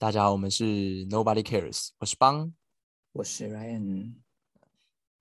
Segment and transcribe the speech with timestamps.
[0.00, 0.64] 大家好，我们是
[1.08, 2.54] Nobody Cares，我是邦，
[3.12, 4.14] 我是 Ryan，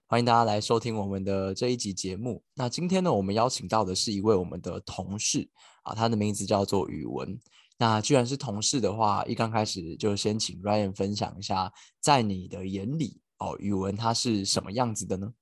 [0.08, 2.42] 欢迎大家来收听我们的这一集节目。
[2.54, 5.50] 那今天呢，我们邀请到的是一位我们的同事
[5.84, 7.38] 啊，他的名字叫做宇文。
[7.78, 15.34] 那既然是同事的话，一刚开始就先请 Ryan 分享一下，在你的眼里哦，宇文他是什么样子的呢？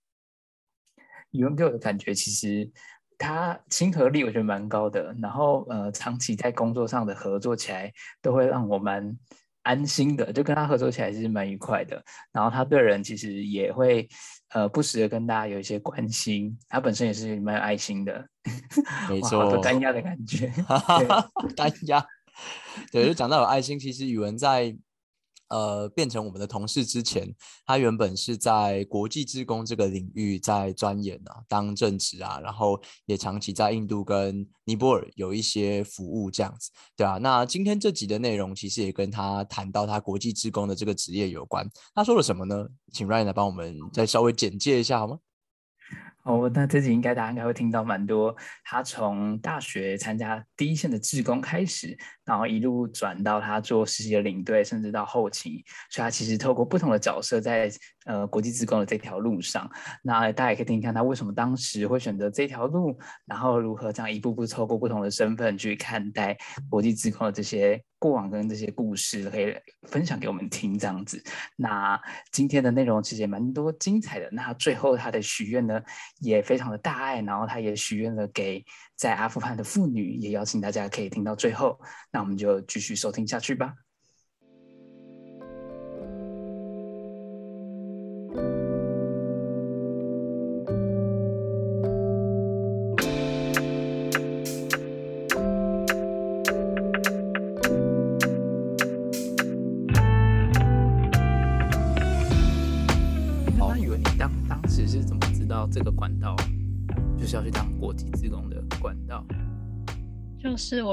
[1.29, 2.71] 宇文给我的感觉，其实
[3.17, 7.91] 他亲和力我觉得蛮高的，然后呃，长期在工作上的合作起来，
[8.21, 9.17] 都会让我蛮
[9.63, 12.01] 安心的，就跟他合作起来其实蛮愉快的。
[12.31, 14.07] 然后他对人其实也会
[14.53, 18.25] 呃不时的跟大家有一些关心，他本身也是蛮有爱心的，
[19.09, 20.51] 没错，单压的感觉，
[21.57, 22.05] 单 压。
[22.91, 24.75] 对，就讲到有爱心，其实语文在
[25.49, 27.27] 呃变成我们的同事之前，
[27.65, 37.17] 他原本是在国际职工这个领域在钻研啊，当正职啊，然后也长期在印度跟尼泊尔有一些服务这样子，对啊。
[37.17, 42.67] 那今天这集的内容其实也跟他谈到他国际职工的这个职业有关，他说了什么呢？
[42.91, 45.17] 请 Ryan 来帮我们再稍微简介一下好吗？
[46.27, 48.35] 哦，那这集应该大家应该会听到蛮多。
[48.65, 55.53] 他从大学参加第一线的志工开始，然后一路转到他做实习的领队，甚至到后勤。
[55.89, 57.71] 所以他其实透过不同的角色，在
[58.05, 59.71] 呃国际志工的这条路上，
[60.03, 66.37] 那大家也可以听听看他为什么当时会选择这条路，然后如何这样一步步透过不同的身份去看待
[66.69, 67.81] 国际志工的这些。
[67.99, 71.23] 过往跟这些故事可以分享给我们听，这样子。
[71.55, 71.99] 那
[72.31, 74.29] 今天的内容其实也蛮多精彩的。
[74.31, 75.81] 那最后他的许愿呢，
[76.19, 78.63] 也非常的大爱，然后他也许愿了给
[78.95, 81.79] 在阿富汗的妇女，也邀请大家可以听到最后。
[82.11, 83.73] 那我们就继续收听下去吧。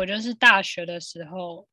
[0.05, 1.67] 我就是大学的时候，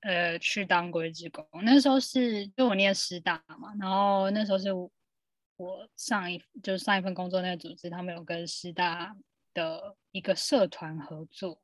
[0.00, 1.48] 呃，去当国际职工。
[1.62, 9.16] 那时候是就我念师大嘛，然后那时候是我上一就是上一份工作那个组织，他们有跟师大
[9.54, 11.58] 的一个社团合作，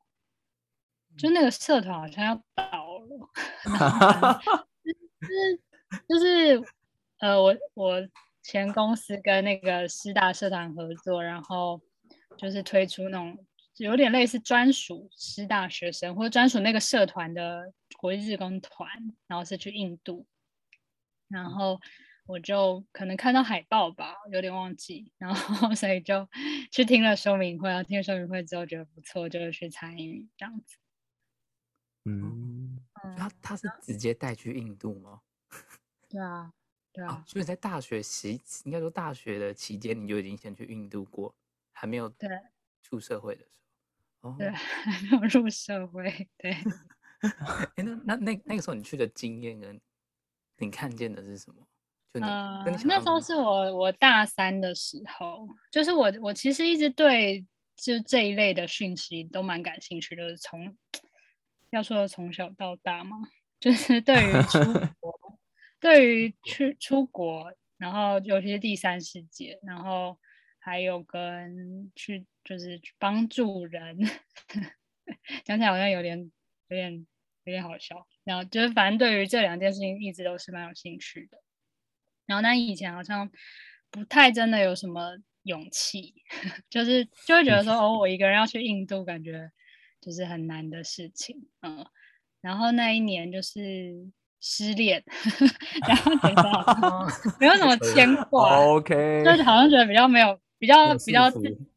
[1.15, 4.41] 就那个社团好像要倒了，
[4.81, 5.61] 就是
[6.09, 6.63] 就是
[7.19, 8.01] 呃，我我。
[8.47, 11.81] 前公司跟那个师大社团合作，然后
[12.37, 13.43] 就是推出那种
[13.77, 18.89] 有点类似专属师大学生或者专属那个社团的国际志工团，
[19.27, 20.25] 然后是去印度，
[21.27, 21.79] 然后
[22.25, 26.27] 我就可能看到海报吧，有点忘记，然后 所以就
[26.71, 30.77] 去听了说明会，然后听了说明会之后觉得不错，就去参与这样子。
[32.05, 32.79] 嗯，
[33.17, 35.21] 他他是直接带去印度吗？
[36.09, 36.53] 对啊。
[36.93, 41.35] 对啊，所以在大学期，应该说大学的期间，你就已经先去印度过，
[41.73, 42.29] 还没有对
[42.81, 43.64] 出社会的时候，
[44.25, 46.51] 哦，对，还没有入社会，对。
[47.75, 49.79] 哎，那那那那个时候你去的经验跟
[50.57, 51.67] 你看见的是什么？
[52.13, 60.75] 就呃，那时候是我我大三的时候，就是我我其实一直对就这一类的讯息都蛮感兴趣，就是从
[61.69, 63.17] 要说从小到大嘛，
[63.59, 64.59] 就是对于出
[64.99, 65.13] 国。
[65.77, 70.17] 对于去出国，然后尤其是第三世界，然后
[70.57, 73.97] 还有跟去就是帮助人，
[75.43, 76.17] 讲起来好像有点
[76.69, 77.05] 有点
[77.43, 78.07] 有点好笑。
[78.23, 81.37] 然后就是反正对于这两件事情一直都是蛮有兴趣的。
[82.25, 83.29] 然后但以前好像
[83.91, 86.13] 不太真的有什么勇气，
[86.69, 89.51] 就是就会觉得说哦，我一个人要去印度，感觉
[89.99, 91.49] 就是很难的事情。
[91.61, 91.85] 嗯，
[92.39, 94.11] 然后那一年就是。
[94.47, 95.03] 失恋，
[95.87, 101.31] 然后觉得好像没有什么牵挂，OK，就是好像觉得比较没有，比较比较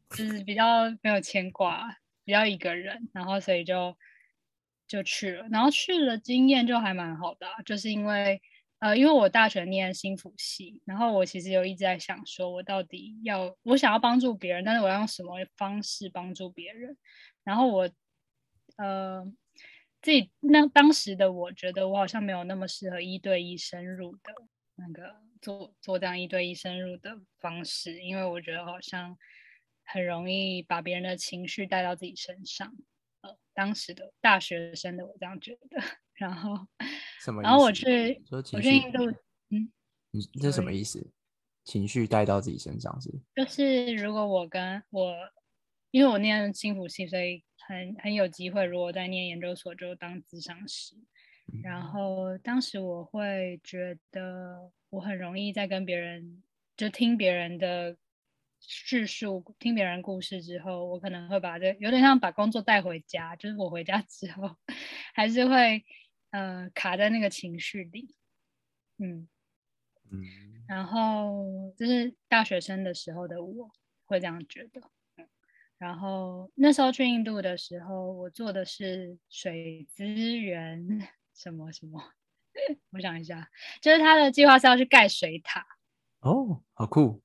[0.09, 3.97] 就是比较没有牵挂，比较一个人，然后所以就
[4.87, 8.41] 就去了，然后去了经验就还蛮好的，就是因为
[8.79, 16.97] 呃，因为我大学念心辅系，然后我其实有一直在想说，我到底要我想要帮助别人，但是我要用什么方式帮助别人，
[17.43, 17.89] 然后我
[18.77, 19.25] 呃。
[20.01, 24.33] 自己那当时的我觉得我好像没有那么适合一对一深入的
[24.75, 29.17] 那个做做这样一对一深入的方式，因为我觉得好像
[29.91, 32.75] 很容易把别人的情绪带到自己身上。
[33.21, 35.81] 呃，当时的大学生的我这样觉得。
[36.15, 36.67] 然后
[37.21, 37.41] 什么？
[37.41, 39.05] 然后我去我去印度，
[39.49, 39.71] 嗯，
[40.11, 41.11] 你这什么意思？
[41.63, 43.09] 情绪带到自己身上是？
[43.35, 45.13] 就是如果我跟我，
[45.91, 47.43] 因为我念幸福系，所以。
[47.67, 50.95] 很很有机会，如果在念研究所就当咨商师，
[51.61, 56.41] 然后当时我会觉得我很容易在跟别人
[56.75, 57.95] 就听别人的
[58.59, 64.55] 叙述，听别人故事之后，我可能会把这有点像把工作带回家，就是我回家 之后
[65.13, 65.83] 还是会
[66.31, 68.15] 呃卡在那个情绪里，
[68.97, 69.27] 嗯
[70.11, 70.23] 嗯，
[70.67, 73.71] 然后就是大学生的时候的我
[74.05, 74.81] 会这样觉得，
[75.17, 75.27] 嗯，
[75.77, 82.01] 然后那时候去印度的时候，我做的是水资源什么什么，
[82.91, 83.49] 我想一下，
[83.81, 85.65] 就是他的计划是要去盖水塔，
[86.19, 87.21] 哦，好酷，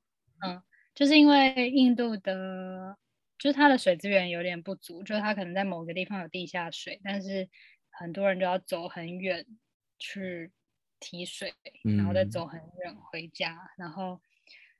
[0.95, 2.97] 就是因为印度的，
[3.39, 7.49] 就是它的水资源有点不足，就是它可能在某个地方有地下水，但是
[7.91, 9.45] 很多人都要走很远
[9.99, 10.53] 去
[11.01, 11.53] 提水，
[11.97, 12.25] 然后再嗯。
[12.25, 14.21] 走很远回家，然后，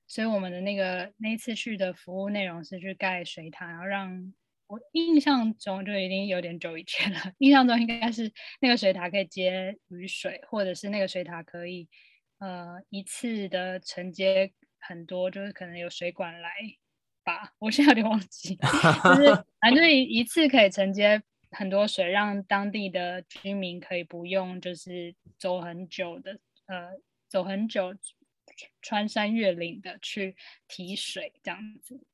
[0.07, 4.33] 所以我们的那个那一次去的服务内容是去盖水塔，然后让
[4.69, 11.89] 我印象中就已经有点久以前了，印象中应该是那个水塔可以接雨水，或者是那个水塔可以
[12.39, 14.53] 呃一次的承接
[14.87, 16.51] 很多，就是可能有水管来
[17.25, 18.57] 吧，我现在有点忘记，
[19.05, 26.91] 就是 反正一一次可以承接很多水，让当地的居民可以不用就是走很久的呃
[27.29, 27.95] 走很久
[28.83, 30.37] 穿山越岭的去
[30.69, 32.07] 提水这样子。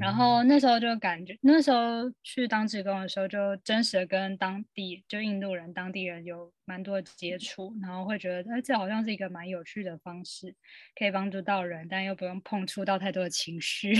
[0.00, 10.54] 然后那时候就感觉，那时候去当职工的时候，就真实的跟当地就印度人、当地人有蛮多的接触，然后会觉得，哎，这好像是一个蛮有趣的方式，
[10.98, 13.92] 可以帮助到人，但又不用碰触到太多的情绪。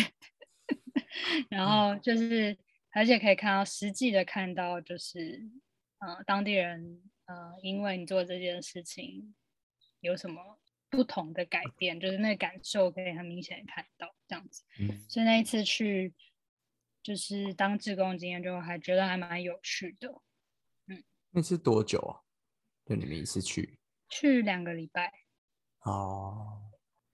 [1.50, 2.56] 然后就是，
[2.93, 5.41] 而且可以看到实际的看到，就是
[5.99, 9.35] 呃，当地人呃，因为你做这件事情
[10.00, 10.59] 有什么
[10.91, 14.65] 不同的改变，就是那个感受可以很明显地看到这样子。
[14.81, 16.13] 嗯所以那一次去
[17.03, 20.21] 就是当志工的经验，就还觉得还蛮有趣的。
[20.87, 22.21] 嗯那是多久啊？
[22.85, 23.79] 就你们一次去？
[24.09, 25.13] 去两个礼拜，
[25.83, 26.61] 哦，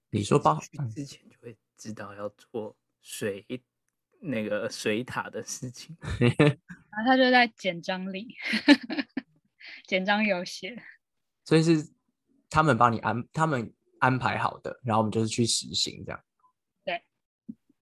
[0.09, 3.45] 你说八去之前就会知道要做水
[4.19, 5.95] 那个水塔的事情。
[6.19, 8.35] 然后他就在简章里，
[9.85, 10.75] 简章有写，
[11.45, 11.87] 所以是
[12.49, 16.23] 他们帮你安，他们安排好的，然后我们就是去实行这样。
[16.83, 17.03] 对。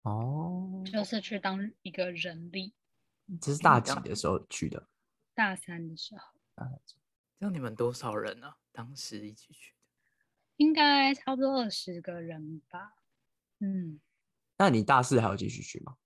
[0.02, 2.74] 哦，就是去当一个人力。
[3.40, 4.86] 这是大几的时候去的？
[5.34, 6.22] 大三的时候，
[7.38, 8.58] 这样你们多少人啊？
[8.70, 9.78] 当时一起去的？
[10.56, 12.96] 应该差不多二十个人吧。
[13.60, 14.00] 嗯，
[14.58, 15.96] 那你大四还要继续去吗？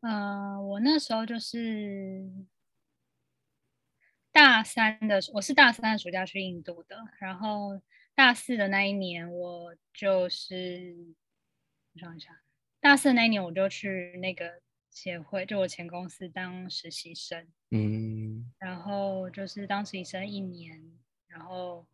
[0.00, 2.30] 呃，我那时候就是
[4.36, 7.80] 大三的，我是大三的暑假去印度的，然后
[8.14, 10.94] 大四的那一年，我就是
[11.94, 12.42] 我想一下，
[12.78, 14.60] 大四的那一年我就去那个
[14.90, 20.82] 协会，就我前公司当实习生，嗯，然后就是当实习生一年，
[21.28, 21.86] 然后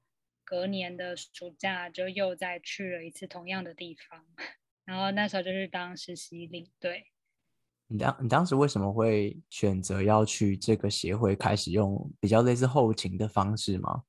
[0.43, 4.27] 隔年的暑假就又再去了一次同样的地方，
[4.85, 7.12] 然后那时候就是当实习领队。
[7.93, 14.03] 你当你当时为什么会选择要去这个协会，开始用比较类似后勤的方式吗？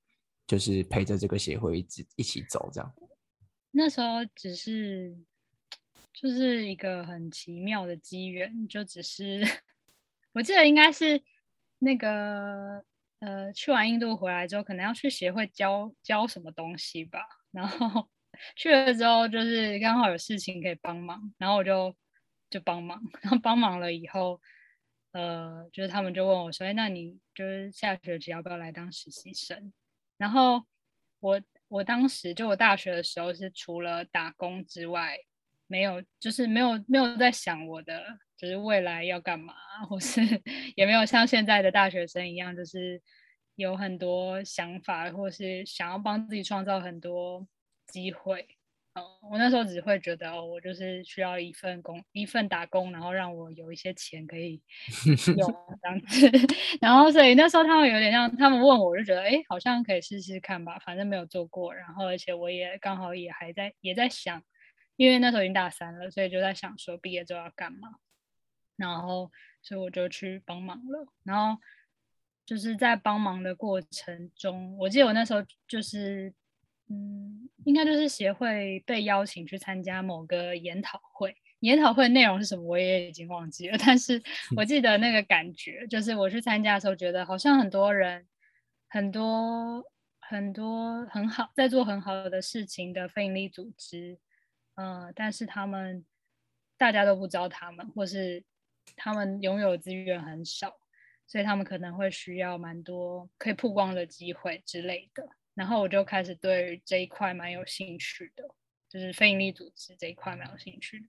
[0.47, 2.93] 就是陪着这个协会一直一起走这样。
[3.71, 5.17] 那时候只是
[6.13, 9.43] 就是一个很奇妙的机缘，就只是
[10.33, 11.21] 我记得应该是
[11.79, 12.83] 那个
[13.19, 17.19] 呃去完印度回来之后，可能要去协会教教什么东西吧，
[17.51, 18.07] 然后
[18.55, 21.95] 去了之后就是刚好有事情可以帮忙，然后我就
[22.53, 24.39] 就帮忙， 然后帮忙了以后。
[25.15, 29.71] 呃，就是他们就问我说：“哎，那你就是下学期要不要来当实习生？”
[30.17, 30.63] 然后
[31.19, 35.15] 我我当时就我大学的时候是除了打工之外，
[35.67, 38.03] 没有就是没有没有在想我的
[38.35, 39.53] 就是未来要干嘛，
[39.87, 40.19] 或是
[40.75, 42.99] 也没有像现在的大学生一样，就是
[43.53, 47.47] 有很多想法，或是想要帮自己创造很多
[47.85, 48.47] 机会。
[48.95, 54.61] 嗯，我那时候只会觉得哦，我就是需要一份工，一份打工，然后让我有一些钱可以
[55.35, 56.29] 用 这样子。
[56.79, 61.73] 然后所以那时候他们有点像，他们问我，我就觉得哎，好像可以试试看吧，反正没有做过。
[61.73, 64.43] 然后而且我也刚好也还在也在想，
[64.95, 67.95] 因为那时候已经大三了，所以就在想说毕业之后要干嘛。
[68.75, 69.31] 然后
[69.63, 71.07] 所以我就去帮忙了。
[71.23, 71.59] 然后
[72.45, 76.31] 就是在帮忙的过程中，我记得我那时候就是。
[76.89, 84.21] 嗯，应该就是协会被邀请去参加某个研讨会，研讨会内容是什么我也已经忘记了，但是
[84.57, 88.27] 我记得那个感觉，就是我去参加的时候，觉得好像很多人、
[88.89, 89.83] 很多
[90.19, 94.19] 很多很好在做很好的事情的非营利组织，
[94.75, 96.05] 嗯、呃，但是他们
[96.77, 98.43] 大家都不知道他们，或是
[98.97, 100.75] 他们拥有资源很少，
[101.25, 105.29] 所以他们可能会需要蛮多可以曝光的机会之类的。
[105.53, 108.43] 然后我就开始对这一块蛮有兴趣的，
[108.89, 111.07] 就是非营利组织这一块蛮有兴趣的。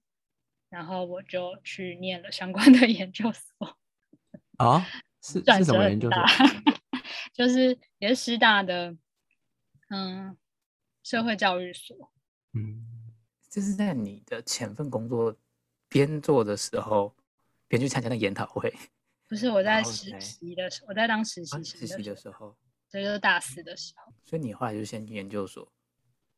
[0.69, 3.79] 然后我就去念了相关的 研究所。
[4.59, 4.87] 啊，
[5.23, 6.21] 是转是什么研究所？，
[7.33, 8.97] 就是也是师大的，
[9.91, 10.37] 嗯，
[11.03, 12.13] 社会教育所。
[12.53, 13.13] 嗯，
[13.49, 15.37] 这是在你的前份工作
[15.89, 17.17] 边做的时候，
[17.69, 18.73] 边去参加那研讨会，
[19.29, 22.57] 不是我在哦实习的时候，我在当实啊习生实习的时候，时候，
[22.95, 24.13] 这就是大四的时候。
[24.23, 25.69] 所以你后来就先研究所，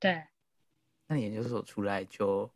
[0.00, 0.22] 对，
[1.06, 2.50] 那你研究所出来就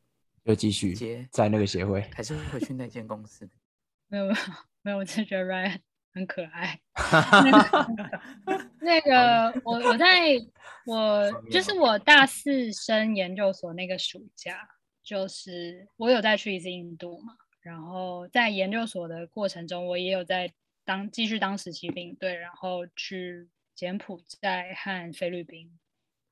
[0.45, 2.01] 又继续接在那个协会。
[2.15, 3.47] 还是会回去那间公司？
[4.09, 4.37] 没有没有
[4.81, 5.79] 没有，我只觉得 Ryan
[6.15, 6.81] 很可爱。
[8.81, 10.35] 那个我我在
[10.87, 14.67] 我就是我大四升研究所那个暑假，
[15.03, 20.51] 就是我有再去一次印度嘛，然后在研究所的过程中，我也有在
[20.87, 23.49] 当继续当实习领队，然后去
[23.81, 25.79] 柬埔寨和菲律宾。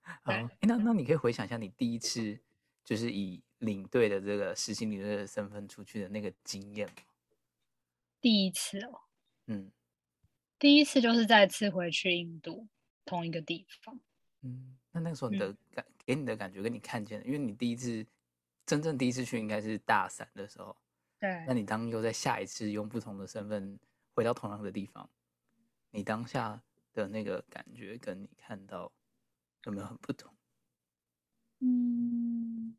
[0.02, 2.38] 好，对诶那那你可以回想一下你第一次
[2.84, 6.94] 就是以领队的这个实习领队的身份出去的那个经验吗？
[8.20, 9.00] 第一次哦，
[9.46, 9.72] 嗯
[10.58, 12.68] 第一次就是再次回去印度
[13.06, 13.98] 同一个地方。
[14.42, 18.06] 嗯，那那个时候你嗯的感、给你的感觉跟你看见的，因为你第一次
[18.66, 20.76] 真正第一次去应该是大三的时候，
[21.18, 23.80] 对，那你当又在下一次用不同的身份
[24.12, 25.08] 回到同样的地方，
[25.90, 26.62] 你当下
[26.98, 28.92] 的那个感觉跟你看到
[29.64, 30.34] 有没有很不同？
[31.60, 32.76] 嗯，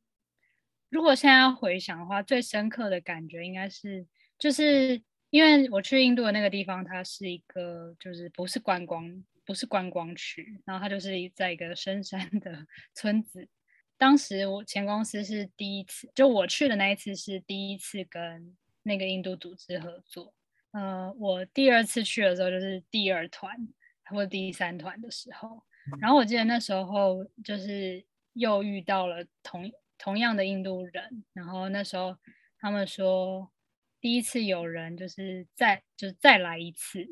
[0.90, 4.06] 如果现在回想的话，最深刻的感觉应该是，
[4.38, 13.48] 就是因为我去印度的那个地方，它是一个就是不是观光，不是观光区，然后它就是在一个深山的村子。
[13.98, 20.34] 当时我前公司是第一次，就我去的那一次是第一次跟那个印度组织合作。
[20.72, 23.68] 呃，我第二次去的时候就是第二团
[24.10, 25.64] 或第三团的时候，
[26.02, 32.18] 然后我记得那时候就是又遇到了同同样的印度人，然后那时候
[32.60, 33.52] 他们说
[34.02, 37.08] 第一次有人就是再就是再来一次，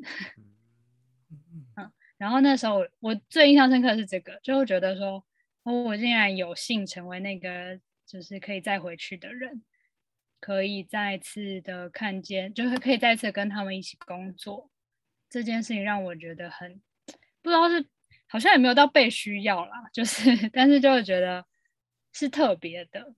[1.76, 1.92] 嗯。
[2.18, 5.24] 然后那时候我我最印象深刻的是这个，就会觉得说，
[5.62, 9.62] 哦，我竟然有幸成为那个就是可以再回去的人，
[10.40, 14.68] 可以再次的看见，就是可以再次跟他们一起工作，
[15.30, 16.80] 这件事情让我觉得很
[17.42, 17.88] 不知道是
[18.26, 21.44] 好像也没有到被需要啦，就是但是就会觉得
[22.12, 23.14] 是特别的，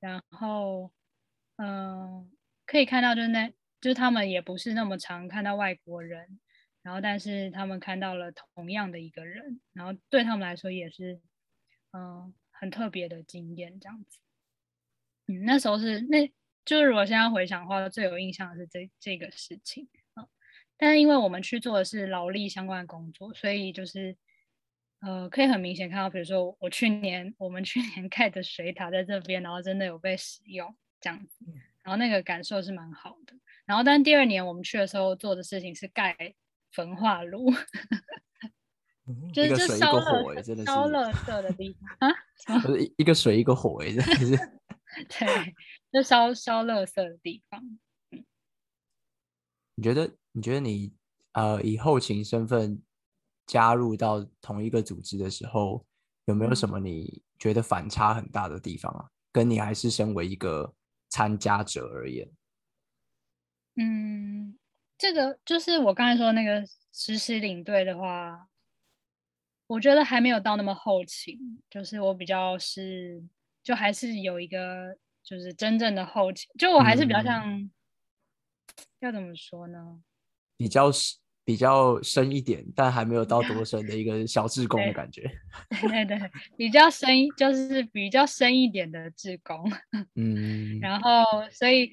[0.00, 0.92] 然后
[1.56, 2.30] 嗯、
[2.66, 3.48] 可以看到就是那
[3.80, 6.40] 就是他们也不是那么常看到外国人。
[6.82, 11.18] 然后但是他们看到了同样的一个人，然后对他们来说也是，
[11.92, 14.18] 嗯、很特别的经验，这样子。
[15.28, 16.30] 嗯，那时候是那，
[16.66, 19.88] 就是如果现在回想的话，最有印象的是这这个事情、
[20.76, 24.16] 但是因为我们去做的是劳力相关的工作，所以就是，
[25.00, 31.44] 呃，可以很明显看到，比如说我去年我们去年盖的水塔在这边，然后真的有被使用这样子，
[31.82, 33.34] 然后那个感受是蛮好的。
[33.64, 36.34] 然后但第二年我们去的时候做的事情是盖。
[36.74, 37.52] 焚化炉，
[39.32, 44.36] 就一个是就烧水一个火垃欸真的烧是垃圾的地方啊，不是一一个水一个火哎，真的是。
[45.06, 45.54] 对，
[45.92, 47.62] 就烧烧垃圾的地方。
[49.74, 50.10] 你觉得？
[50.36, 50.92] 你觉得你
[51.32, 52.82] 呃以后勤身份
[53.46, 55.86] 加入到同一个组织的时候，
[56.24, 59.06] 有没有什么你觉得反差很大的地方啊？
[59.30, 60.74] 跟你还是身为一个
[61.08, 62.28] 参加者而言，
[63.76, 64.58] 嗯，
[64.98, 68.48] 这个就是我刚才说那个实习领队的话，
[69.68, 73.22] 我觉得还没有到那么后勤，就是我比较是
[73.62, 77.70] 就还是有一个就是真正的后勤，就我还是比较嗯像、
[79.00, 80.00] 要怎么说呢？
[80.56, 85.22] 比较深比较深一点，但还没有到多深的一个 小志工的感觉。
[85.82, 89.70] 对对对，比较深就是比较深一点的志工。
[90.14, 91.90] 嗯， 然后所以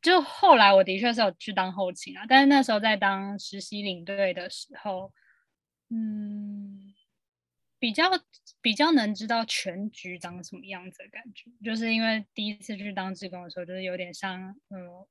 [0.00, 5.12] 就后来我的确是有去当后勤啊，但是那时候在当实习领队的时候，
[5.90, 6.94] 嗯，
[7.78, 8.04] 比较
[8.62, 15.08] 比较能知道全局长什么样子的感觉，就是因为第一次去当志工的时候，就是有点像嗯呃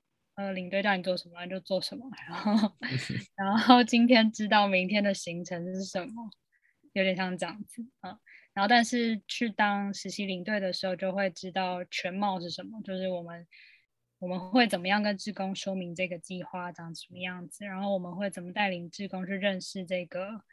[0.54, 2.76] 领队叫你做什么你就做什么， 然后
[3.36, 6.30] 然后今天知道明天的行程是什么，
[6.94, 8.18] 有点像这样子啊。
[8.54, 13.48] 然后，但是去当实习领队的时候，就会知道全貌是什么，就是我们
[14.20, 20.44] 我们会怎么样跟志工说明这个计划长什么样子，然后我们会怎么带领志工去认识这个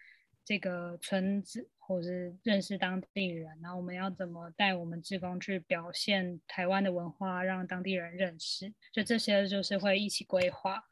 [0.49, 10.83] 这个村子，或是认识当地人，然后我们要怎么带我们志工去表现台湾的文化，让当地人认识，就这些就是会一起规划，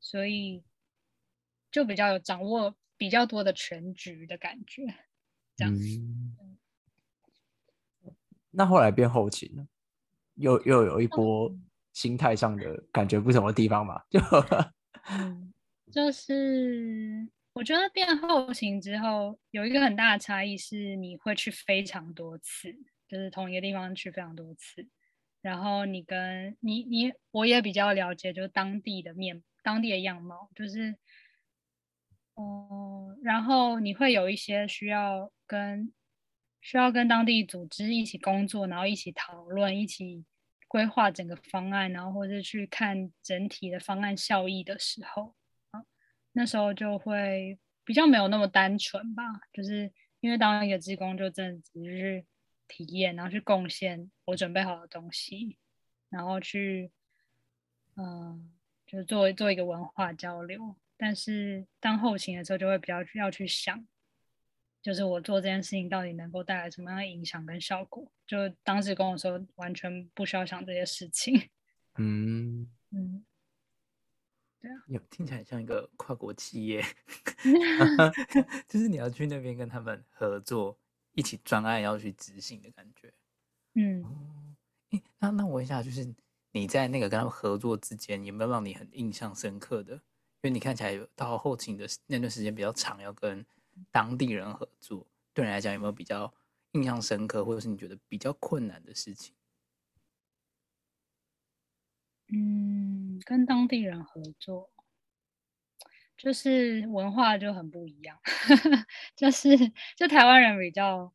[0.00, 0.64] 所以
[1.70, 4.82] 就比较有掌握比较多的全局的感觉。
[5.54, 6.36] 这样，嗯，
[8.50, 9.64] 那后来变后勤了，
[10.34, 11.56] 又又有一波
[11.92, 14.02] 心态上的感觉不同的地方嘛？
[14.10, 14.18] 就
[15.08, 15.54] 嗯，
[15.92, 22.72] 就是我觉得变后勤之后有一个很大的差异是，你会去非常多次，
[23.08, 24.86] 就是同一个地方去非常多次，
[25.40, 30.96] 然后你跟你你我也比较了解，就是当地的面当地的样貌，就是。
[32.36, 35.92] 哦，然后你会有一些需要跟
[36.60, 40.24] 需要跟当地组织一起工作，然后一起讨论，一起
[40.66, 45.36] 规划整个方案，然后或者去看整体的方案效益的时候，
[46.36, 49.22] 那时候就会比较没有那么单纯吧，
[49.52, 52.24] 就是因为当一个职工就真的只是
[52.68, 55.56] 体验，然后去贡献我准备好的东西，
[56.08, 56.90] 然后去，
[57.96, 58.52] 嗯，
[58.86, 60.76] 就是做做一个文化交流。
[60.96, 63.86] 但是当后勤的时候，就会比较要去想，
[64.80, 68.10] 就是我做这件事情到底能够带来什么样的影响跟效果。
[68.26, 71.50] 就当时跟我说，完全不需要想这些事情。
[71.98, 73.24] 嗯 嗯，
[74.64, 76.82] 对啊，有听起来像一个跨国企业
[78.66, 80.78] 就是你要去那边跟他们合作，
[81.12, 83.12] 一起专案要去执行的感觉。
[83.74, 84.56] 嗯，
[85.18, 86.14] 那那我问一下，就是
[86.52, 89.92] 你在那个跟他们合作之间，有没有让你很印象深刻的？
[89.96, 90.00] 因
[90.44, 93.44] 为你看起来到后勤的那段时间比较长，要跟
[93.90, 96.32] 当地人合作，对你来讲有没有比较
[96.72, 99.34] 印象深刻，或者是你觉得比较困难的事情？
[102.28, 102.93] 嗯，
[103.24, 104.70] 跟当地人合作，
[106.16, 108.18] 就是文化就很不一样，
[109.16, 109.56] 就是
[109.96, 111.12] 就台湾人比较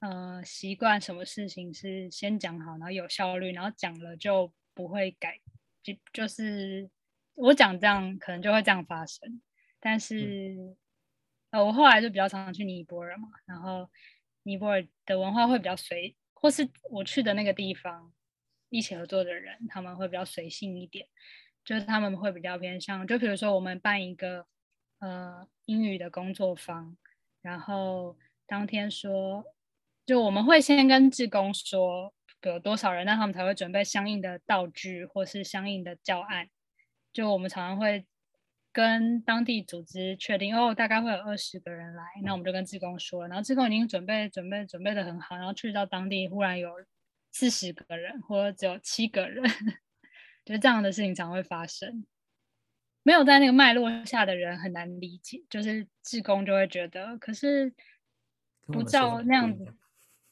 [0.00, 5.40] 呃习惯什么事情是先讲好，然后有效率，然后讲了就不会改，
[5.82, 6.90] 就就是。
[7.36, 9.42] 我讲这样可能就会这样发生，
[9.80, 10.56] 但是
[11.50, 13.90] 呃，我后来就比较常常去尼泊尔嘛，然后
[14.44, 18.12] 尼泊尔的文化会比较随，或是我去的那个地方
[18.76, 21.06] 一起合作的人，他们会比较随性一点，
[21.64, 24.46] 就是他们会比较偏向，就比如说我们办一个
[24.98, 26.96] 呃英语的工作坊，
[27.40, 29.44] 然后当天说，
[30.04, 36.48] 就我们会先跟志工说有多少人，那他们才会准备相应的道具或是相应的教案。
[37.12, 38.04] 就我们常常会
[38.72, 46.70] 跟当地组织确定哦，大概会有二十个人来，那我们就跟志工说，然后志工已经准备准备准备的很好，然后去到当地忽然有
[47.34, 49.44] 四十个人或者只有七个人，
[50.46, 52.06] 就这样的事情常会发生。
[53.02, 57.74] 没有在那个脉络下的人很难理解，就是志工就会觉得，可是
[58.66, 59.66] 不照那样子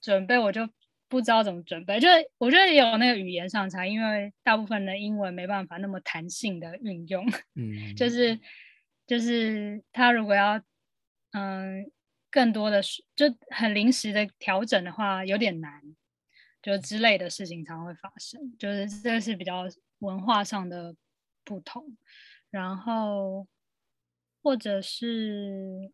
[0.01, 0.69] 准备，我就。
[1.09, 7.23] 不知道怎么准备，就是我觉得也有那个语言上差，因为大部分的英文没办法那么弹性的运用，
[7.55, 8.41] 嗯， 就是
[9.07, 10.59] 就是他如果要
[11.33, 11.93] 嗯
[12.31, 12.81] 更多的
[13.15, 15.83] 就很临时的调整的话，有点难，
[16.63, 19.65] 就之类的事情常会发生，就是这是比较
[19.99, 20.95] 文化上的
[21.45, 21.97] 不同，
[22.51, 23.47] 然后
[24.43, 25.93] 或者是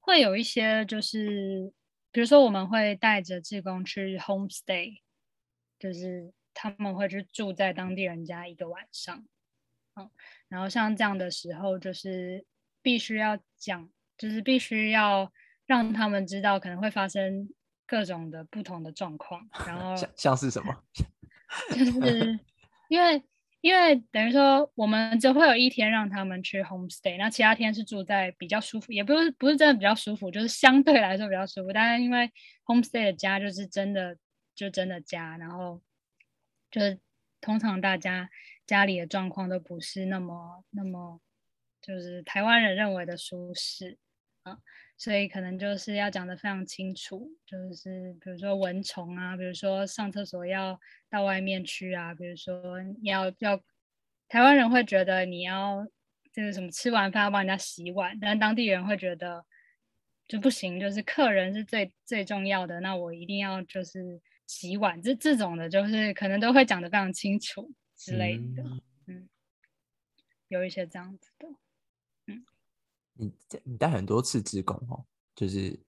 [0.00, 1.72] 会有一些就是。
[2.10, 5.02] 比如说，我们会带着志工去 homestay，
[5.78, 9.26] 就是他们会去住在当地人家一个晚上，
[9.94, 10.10] 嗯，
[10.48, 12.46] 然后像这样的时候，就是
[12.80, 15.30] 必须要讲，就是必须要
[15.66, 17.50] 让他们知道可能会发生
[17.88, 20.72] 各种的不同的状况，然后像像是什么，
[21.74, 22.38] 就是
[22.88, 23.20] 因为。
[23.60, 31.72] 因为等于说，我们只会有一天让他们去 homestay，那其他天是住在比较舒服，也不是不是真的比较舒服，就是相对来说比较舒服。
[31.72, 32.30] 但是因为
[32.64, 34.16] homestay 的家就是真的
[34.54, 35.82] 就真的家，然后
[36.70, 37.00] 就是
[37.40, 38.30] 通常大家
[38.64, 41.20] 家里的状况都不是那么那么，
[41.82, 44.07] 就是台湾人认为的舒适啊。
[44.96, 53.62] 所以可能就是要讲的非常清楚，就是比如说蚊虫啊，比如说上厕所要到外面去啊，比如说要要，
[54.28, 55.86] 台湾人会觉得你要
[56.32, 59.44] 就是什么吃完饭要帮人家洗碗，但当地人会觉得
[60.26, 68.64] 就不行，就是客人是最最重要的，那我一定要就是洗碗，这这种的，就是可能都会讲的非常清楚之类的，
[69.06, 69.28] 嗯，
[70.48, 71.48] 有一些这样子的。
[73.18, 73.32] 你
[73.64, 75.04] 你带很多次职工哦，
[75.34, 75.78] 就是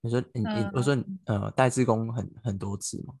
[0.00, 3.14] 你说你你我说呃带职工很很多次吗？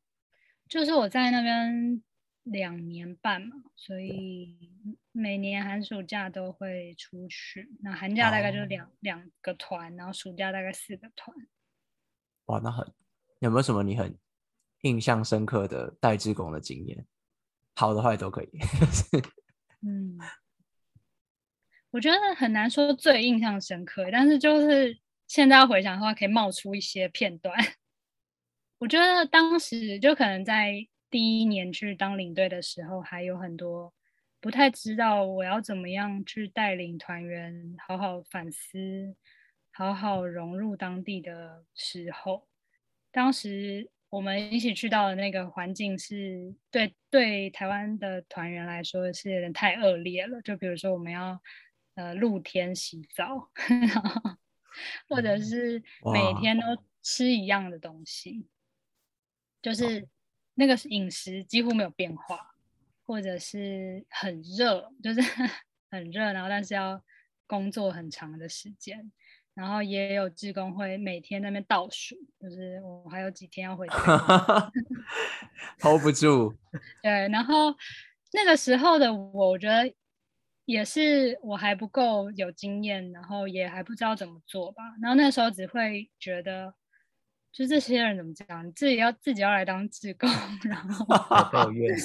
[0.68, 2.02] 就是我在那边
[2.44, 4.72] 两年半嘛，所以
[5.12, 7.70] 每年寒暑假都会出去。
[7.80, 11.36] 那寒假大概就是两两个团，然后暑假大概四个团。
[12.46, 12.90] 哇，那很
[13.40, 14.18] 有没有什么你很
[14.80, 17.06] 印象深刻的带职工的经验？
[17.74, 18.48] 好的坏都可以。
[19.86, 20.18] 嗯。
[21.90, 27.54] 我觉得很难说最印象深刻，但是就是现在回想的话，可以冒出一些片段。
[28.78, 33.94] 我觉得当时就可能在第一年去当领队的时候，还有很多
[34.40, 39.16] 不太知道我要怎么样去带领团员好好反思、
[39.72, 42.46] 好好融入当地的时候。
[43.10, 51.40] 当时我们一起去到的那个环境是对对台湾的团员来说是有点太恶劣了，就比如说我们要
[51.96, 53.50] 呃露天洗澡，
[55.08, 55.82] 或者是
[56.14, 56.62] 每天都
[57.02, 58.46] 吃一样的东西。
[59.60, 60.06] 就是
[60.54, 62.54] 那个饮食几乎没有变化，
[63.04, 65.20] 或者是很热，就是
[65.90, 67.02] 很热，然后但是要
[67.46, 69.10] 工作很长的时间，
[69.54, 73.94] 然后也有志工会每天那边倒数，就是我还有几天要回家，
[75.82, 76.54] hold 不住。
[77.02, 77.74] 对，然后
[78.32, 79.92] 那个时候的我，我觉得
[80.66, 86.74] 也是我还不够有经验，然后也还不知道怎么做吧，然后那时候只会觉得。
[87.52, 88.70] 就这些人怎么讲？
[88.74, 90.28] 自己要自己要来当志工，
[90.64, 91.06] 然后
[91.50, 91.96] 抱怨，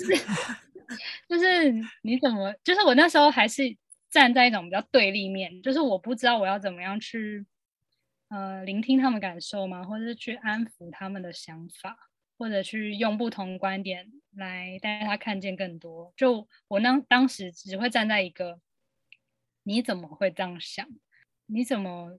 [1.28, 1.69] 就是
[2.04, 2.56] 你怎么？
[2.63, 3.63] 就是我那时候还是
[4.10, 7.45] 站在一种比较对立面，就是我不知道我要怎么样去
[8.30, 9.84] 呃聆听他们感受吗？
[9.84, 11.97] 或者是去安抚他们的想法，
[12.41, 16.12] 或者去用不同观点来带他看见更多。
[16.17, 18.60] 就我那当时只会站在一个
[19.62, 20.88] 你怎么会这样想？
[21.45, 22.17] 你怎么？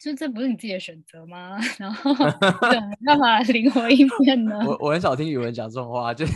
[0.00, 1.60] 就这不是你自己的选择吗？
[1.78, 4.58] 然后 怎么办法灵活应变呢？
[4.66, 6.26] 我我很少听语文讲这种话，就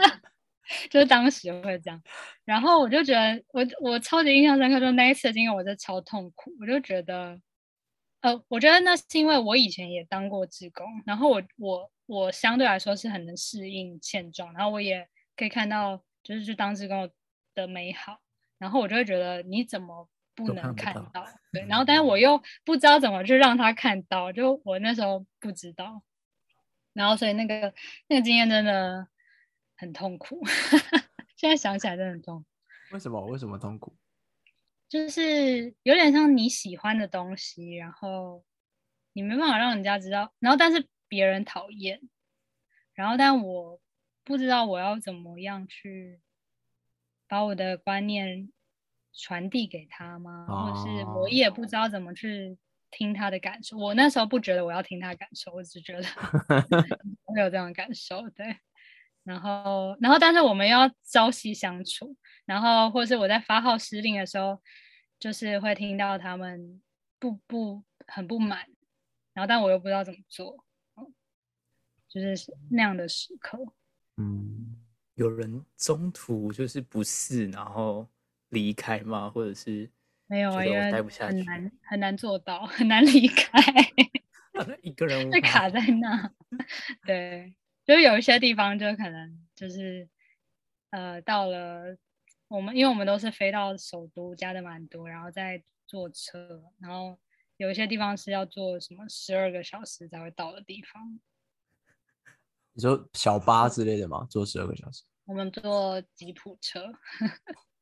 [0.88, 2.02] 就是当时会这样。
[2.46, 6.50] 然后我就觉得，我我超级印象深刻，就那一次的经验，我就超痛苦。
[6.58, 7.38] 我就觉得，
[8.22, 17.10] 呃，我觉得那是因为我以前也当过志工，然后我我我相对来说是很能适应现状，然后我也可以看到就是去当职工
[17.54, 18.20] 的美好，
[18.58, 20.08] 然后我就会觉得你怎么？
[20.36, 26.02] 不能看到，对，然后但是我又不知道怎么去让他看到，就我那时候不知道，
[26.92, 27.72] 然后所以那个
[28.06, 29.08] 那个经验真的
[29.78, 30.38] 很痛苦，
[31.38, 32.46] 现在想起来真的很痛苦。
[32.92, 33.18] 为什么？
[33.24, 33.96] 为什么痛苦？
[34.90, 38.44] 就是有点像你喜欢的东西，然后
[39.14, 42.00] 你没办法让人家知道，然后但是别人讨厌，
[42.94, 43.80] 然后但我
[44.24, 46.20] 不知道我要怎么样去
[47.26, 48.50] 把我的观念。
[49.18, 50.44] 传递给他吗？
[50.46, 52.58] 或者是我也不知道怎么去
[52.90, 53.78] 听他的感受。
[53.78, 56.02] 我那时候不觉得我要听他感受，我只觉得
[57.24, 58.28] 会有这样的感受。
[58.28, 58.58] 对，
[59.24, 62.14] 然后，然后，但是我们要朝夕相处，
[62.44, 64.60] 然后，或是我在发号施令的时候，
[65.18, 66.82] 就是会听到他们
[67.18, 68.66] 不不很不满，
[69.32, 70.62] 然后，但我又不知道怎么做，
[72.08, 73.58] 就是那样的时刻。
[74.16, 74.76] 嗯，
[75.14, 78.08] 有人中途就是不适，然后。
[78.50, 79.28] 离开吗？
[79.28, 79.90] 或者是
[80.28, 83.60] 没有，因为待不下去，很 难很难做到，很难离开。
[84.82, 86.32] 一个人会卡在那。
[87.04, 87.52] 对，
[87.84, 90.08] 就是有一些地方，就可能就是
[90.90, 91.98] 呃，到了
[92.46, 97.18] 我们，因为我们都是飞到首都加的蛮多，然后再坐车，然后
[97.56, 101.18] 有一些地方是要坐什么十二个小时才会到的地方。
[102.76, 104.26] 你说小巴之类的吗？
[104.28, 105.02] 坐十二个小时？
[105.24, 106.92] 我们坐吉普车。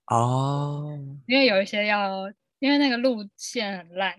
[0.07, 2.31] 哦， 因为有一些要，
[2.61, 4.15] 因为那个路线很烂，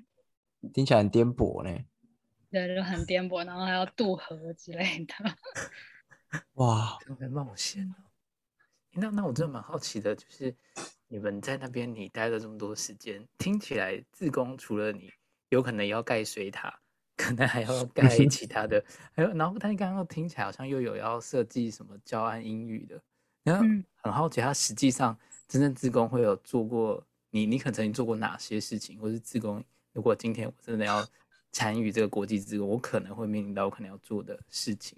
[0.74, 1.80] 听起来很颠簸呢。
[2.52, 5.16] 对，就很颠簸，然后还要渡河之类的。
[6.56, 7.96] 哇，特别冒险哦！
[8.92, 10.54] 那那我真的蛮好奇的，就是
[11.08, 15.10] 你们在那边你待了这么多时间，听起来自工除了你
[15.48, 16.82] 有可能要盖水塔，
[17.16, 23.02] 可能还要盖其他的，还有，然后他刚刚听起来好像又有要设计什么教案英语的，
[23.44, 23.66] 然后
[24.02, 25.18] 很好奇他实际上。
[25.48, 29.64] 真正自工会有做过你，你可能曾经做过哪些事情，或是自工？
[29.94, 31.08] 如果今天我真的要
[31.52, 34.98] 参与这个国际自工，我可能会面临到我可能要做的事情。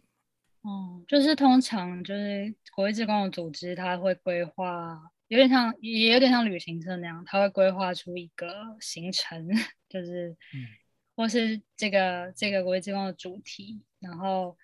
[0.61, 8.49] 哦，就是通常就是国际自工的组织，他会规划，有点像也有点像旅行社那样，他会规划出一个
[8.79, 9.49] 行程，
[9.89, 10.33] 就是
[11.17, 14.57] 或是这个这个国际自工的主题，然后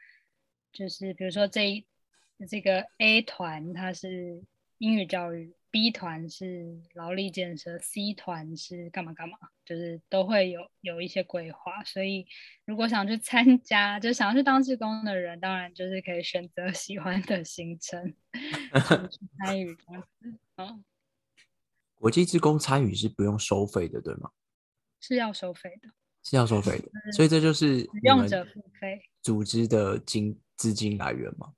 [0.72, 1.86] 就是比如说这一
[2.48, 4.42] 这个 A 团，它是
[4.78, 5.54] 英语教育。
[5.72, 11.84] B 团是劳力建设，C 团是干嘛干嘛，就是都会有有一些规划。
[11.84, 12.28] 所以
[12.64, 18.14] 如果想去参加，就想要去当志工的人，当然就是可以选择喜欢的行程
[19.10, 20.38] 去参与这样子。
[20.58, 20.86] 嗯，
[21.96, 24.30] 国际志工参与是不用收费的，对吗？
[25.00, 25.90] 是要收费的，
[26.24, 26.90] 是要收费的。
[27.12, 31.54] 所以这就是使用者付费组织的金资金来源嘛？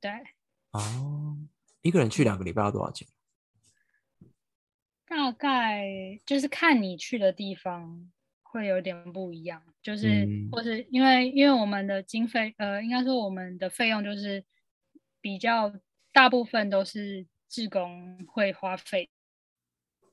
[0.00, 0.10] 对。
[0.72, 1.36] 哦，
[1.82, 3.08] 一个人去两个礼拜要多少钱？
[5.06, 5.86] 大概
[6.26, 8.10] 就是看你去的地方
[8.42, 14.44] 会有点不一样，就是、嗯或是因为因为我们的经费，呃，应该说我们的费用就是
[15.22, 15.72] 比较
[16.12, 19.08] 大部分都是志工会花费，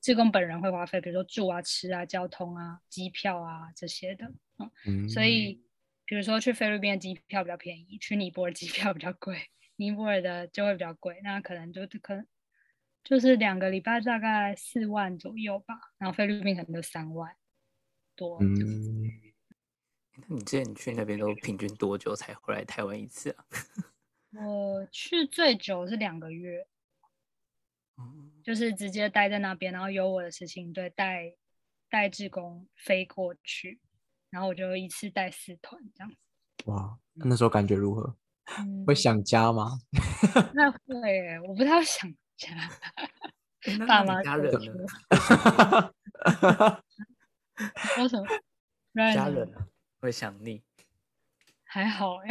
[0.06, 5.60] 志工本人会花费，比如说住啊、吃啊、交通啊、机票啊这些的，嗯，嗯，所以
[6.04, 12.24] 比如说去菲律宾的机票比较便宜，去尼泊尔机票比较贵，尼泊尔的就会比较贵，那可能就可能
[13.02, 17.34] 就是两个礼拜大概四万左右吧，然后菲律宾可能就三万
[18.14, 18.38] 多。
[18.40, 19.10] 嗯，
[20.18, 23.44] 那你之前去那边都平均多久才回来台湾一次啊？
[24.30, 26.75] 我去最久是两个月，嗯
[28.42, 31.32] 就是直接待在那边，然后有我的事情队带
[31.90, 33.80] 带志工飞过去，
[34.30, 36.16] 然后我就一次带四团这样子。
[36.66, 38.16] 哇，那时候感觉如何？
[38.58, 39.80] 嗯，会想家吗？
[40.54, 42.50] 那会，我不太会想家。
[43.88, 44.60] 爸妈家人呢？
[47.96, 48.26] 说什么
[49.12, 49.66] 家人呢？
[49.98, 50.62] 会想你？
[51.64, 52.28] 还好哎，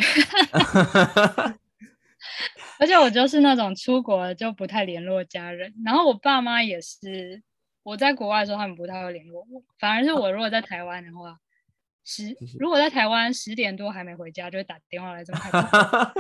[2.80, 7.42] 而且我就是那种出国了就不太联络家人，然后我爸妈也是，
[7.84, 11.40] 我在国外的时候他们不太会联络我，反而是我如果在台湾的话，
[12.04, 16.14] 十如果在台湾十点多还没回家，就会打电话来这么害怕。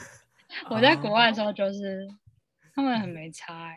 [0.70, 2.08] 我在国外的时候就是
[2.74, 3.76] 他们很没差哎、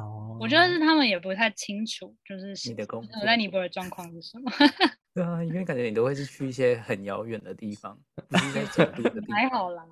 [0.00, 4.50] 哦，我觉得是他们也不太清楚，就是是你的工作我在尼泊尔状况是什么，
[5.14, 9.36] 对啊，因为感觉你都会是去一些很遥远的地方，不是在走路的地方。
[9.36, 9.84] 还好啦。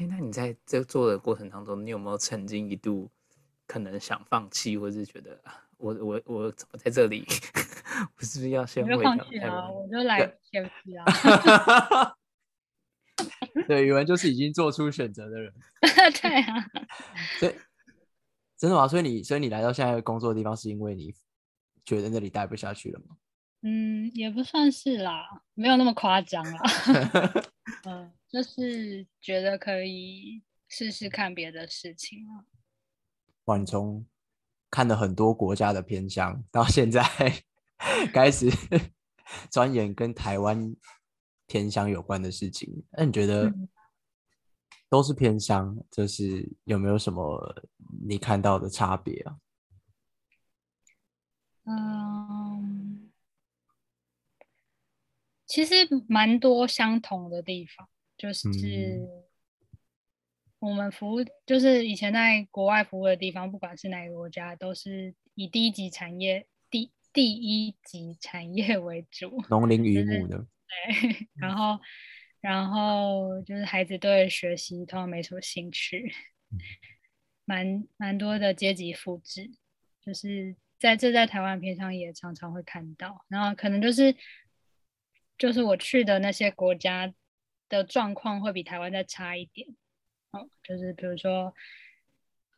[0.00, 3.10] 哎，那你在这做的过程当中，你有没有曾经一度
[3.66, 7.26] 可能想放弃，或是觉得啊我我我怎么在这里？
[8.16, 9.74] 我是不是要先我就回放弃了，到台湾？
[9.74, 12.16] 我就来 KFC 啊。
[13.68, 15.52] 对，语文就是已经做出选择的人，
[16.22, 16.64] 对啊，
[17.38, 17.54] 所以
[18.56, 18.88] 真的吗？
[18.88, 21.14] 所以你所以你来到现在工作的地方，是因为你
[21.84, 23.16] 觉得那里待不下去了吗？
[23.62, 26.62] 嗯，也不算是啦，没有那么夸张啦。
[27.90, 32.46] 嗯，就是觉得可以试试看别的事情啊。
[33.46, 34.06] 哇，你从
[34.70, 37.02] 看了很多国家的偏乡，到现在
[38.14, 38.48] 开始
[39.50, 40.76] 钻研跟台湾
[41.48, 43.68] 偏乡有关的事情，那你觉得嗯
[44.88, 47.64] 都是偏乡，就是有没有什么
[48.06, 49.36] 你看到的差别啊？
[51.64, 52.39] 嗯，
[55.50, 55.74] 其实
[56.06, 59.08] 蛮多相同的地方，就是嗯
[60.60, 69.42] 我们服务，就是以前在国外服务的地方，不管是哪个国家，都是以第一级产业、第第一级产业 为主。
[69.50, 71.80] 农林渔就是牧的，对，然后
[72.40, 76.14] 然后就是孩子对学习通常没什么兴趣，
[77.44, 79.50] 蛮蛮多的阶级复制，
[80.00, 84.14] 就是在这在台湾片上也常常会看到，然后可能就是
[85.40, 87.14] 就是我去的那些国家
[87.66, 89.66] 的状况会比台湾再差一点，
[90.32, 91.54] 哦，就是比如说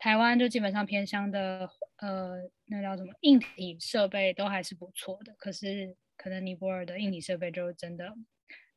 [0.01, 8.12] 台湾就基本上偏乡的呃那叫什么硬体设备都还是不错的，可是可能尼泊尔的硬体设备就真的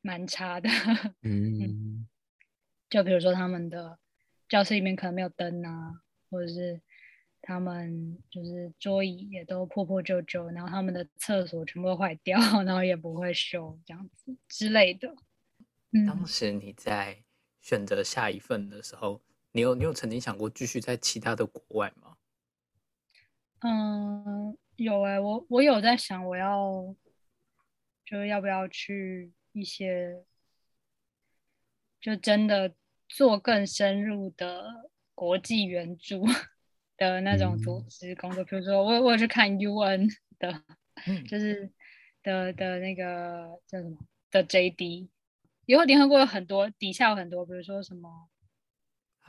[0.02, 0.70] 蛮差的，
[1.22, 2.06] 嗯，
[2.88, 3.98] 就比如说他们的
[4.48, 5.94] 教室里面可能没有灯啊，
[6.30, 6.80] 或者是
[7.48, 15.14] 他们就是桌椅也都破破旧旧，然后他们的厕所全部都坏掉， 然后也不会修这样子之类的。
[16.04, 17.22] 当嗯，时你在
[17.60, 22.16] 选择下一份的时候，你有你有曾经想过继续在其他的国外吗？
[23.60, 26.96] 嗯，有哎、我我有在想，我要
[28.04, 30.24] 就是要不要去一些
[32.00, 32.74] 就真的
[33.08, 36.26] 做更深入的国际援助
[36.96, 37.86] 的那种组嗯。
[37.88, 40.62] 织工作，比如说我我有去看 UN 的，
[41.06, 41.24] 嗯。
[41.26, 41.70] 就是
[42.22, 43.96] 的的那个叫什么
[44.30, 45.08] 的 JD，
[45.66, 48.28] 以后联合国有很多底下有很多，比如说什么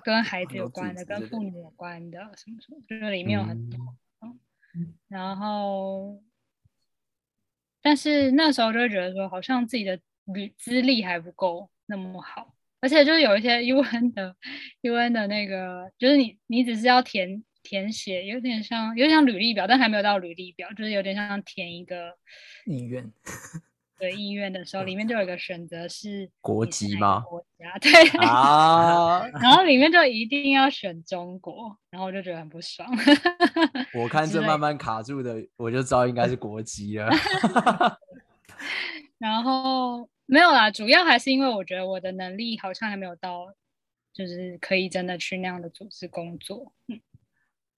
[0.04, 3.96] 跟孩子有关的、跟妇女有关的什么什么，就是里面有很多。
[4.22, 4.94] 嗯。
[5.08, 6.22] 然后，
[7.82, 14.36] 但是那时候就会觉得说，好像自己的履资历还不够那么好，而且就是有一些 UN 的
[14.82, 22.16] UN 的那个，就是你你只是要填填写，有点像有点像履历表，但还没有到履历表，就是有点像填一个
[22.66, 23.12] 意愿
[24.00, 32.88] 对意愿的时候，里面就有一个选择是国籍吗国家对，啊， 然后里面就一定要选中国，然后我就觉得很不爽。
[33.96, 37.10] 我看这慢慢卡住的，我就知道应该是国籍了。
[39.18, 43.48] 然后没有啦，主要还是因为我觉得我的能力好像还没有到，
[44.14, 46.72] 就是可以真的去那样的组织工作。
[46.88, 47.00] 嗯，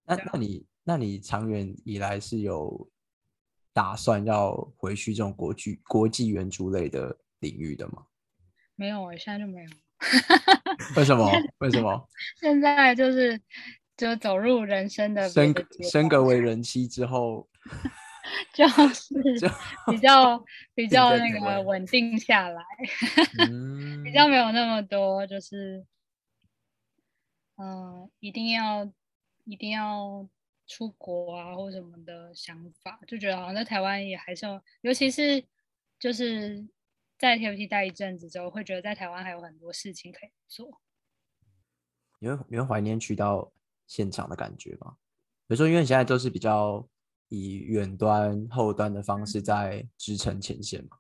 [0.10, 2.90] 那那你那你长远以来是有
[3.72, 8.06] 打算要回去这种国际国际援助类的领域的吗？
[8.76, 9.70] 没有，我现在就没有。
[10.98, 11.30] 为什么？
[11.60, 12.08] 为什么？
[12.40, 13.40] 现在就是
[13.98, 15.54] 就走入人生的升
[15.92, 17.48] 升格为人妻之后，
[18.54, 19.14] 就是
[19.92, 20.44] 比较
[20.74, 22.64] 比较那个稳定下来，
[23.46, 25.86] 嗯比较没有那么多就是，
[27.58, 28.90] 嗯、一定要
[29.50, 30.28] 一定要
[30.68, 35.44] 出国啊或什么的想法，就觉得好像在台湾也还是有，尤其是
[36.00, 36.68] 就是
[37.18, 40.80] 在 TFT 待一阵子之后，会觉得在台湾还有很多事情可以做。
[42.20, 43.52] 你会你会怀念去到
[43.88, 44.98] 现场的感觉吗？
[45.48, 46.88] 比如说，因为你现在都是比较
[47.30, 50.98] 以远端、后端的方式在支撑前线嘛，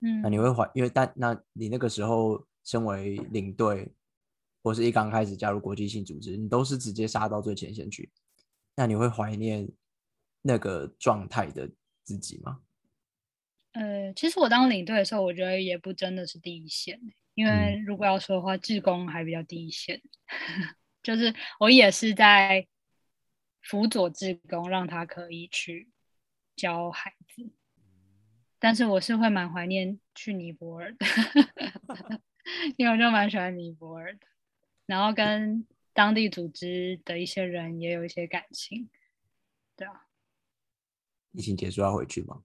[0.00, 3.92] 嗯，那你会怀，因为但那你那个时候身为领队，
[4.64, 8.10] 或是一刚开始加入国际性组织，你都是直接杀到最前线去，
[8.74, 9.68] 那你会怀念
[10.40, 11.70] 那个状态的
[12.02, 12.60] 自己吗？
[13.72, 20.00] 呃，其实我当领队的时候，我觉得也不真的是第一线欸，因为如果要说的话，志工还比较第一线，
[21.02, 22.66] 就是我也是在
[23.60, 25.90] 辅佐志工，让他可以去
[26.56, 27.50] 教孩子，
[28.58, 31.04] 但是我是会蛮怀念去尼泊尔的，
[32.78, 34.20] 因为我就蛮喜欢尼泊尔的，
[34.86, 38.88] 然后跟当地组织的一些人也有一些感情，
[39.76, 40.06] 对啊，
[41.32, 42.42] 疫情结束要回去吗？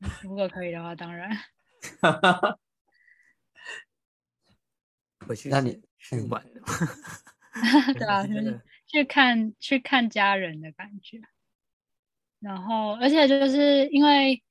[0.22, 1.30] 如果可以的话，当然。
[5.26, 6.44] 回去那你嗯去玩，
[7.94, 11.20] 对啊，就是去看去看家人的感觉。
[12.40, 14.42] 然后，而且就是因为